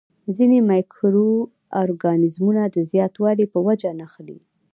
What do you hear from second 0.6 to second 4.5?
مایکرو ارګانیزمونه د زیاتوالي په وجه نښلي.